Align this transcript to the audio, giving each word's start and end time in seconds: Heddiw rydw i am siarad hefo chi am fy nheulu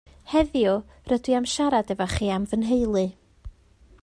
Heddiw 0.29 0.71
rydw 1.11 1.29
i 1.33 1.37
am 1.41 1.47
siarad 1.53 1.93
hefo 1.95 2.07
chi 2.15 2.33
am 2.39 2.49
fy 2.51 2.61
nheulu 2.63 3.05